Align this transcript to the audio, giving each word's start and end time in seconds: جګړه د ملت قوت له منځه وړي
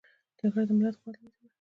جګړه 0.39 0.63
د 0.67 0.71
ملت 0.77 0.95
قوت 1.01 1.15
له 1.17 1.21
منځه 1.23 1.37
وړي 1.41 1.47